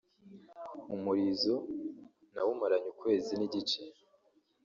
[0.95, 1.55] ”Umurizo
[2.33, 3.79] nawumaranye ukwezi n’igice